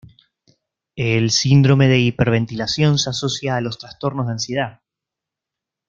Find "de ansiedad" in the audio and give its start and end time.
4.25-4.81